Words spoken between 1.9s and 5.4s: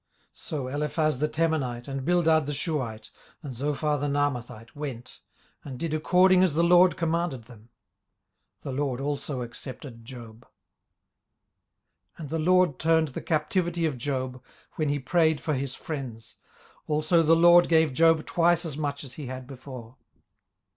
Bildad the Shuhite and Zophar the Naamathite went,